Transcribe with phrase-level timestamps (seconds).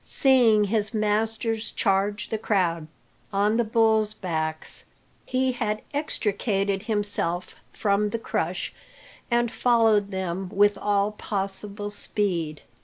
[0.03, 2.87] Seeing his masters charge the crowd
[3.31, 4.83] on the bulls' backs,
[5.27, 8.73] he had extricated himself from the crush,
[9.29, 12.63] and followed them with all possible speed.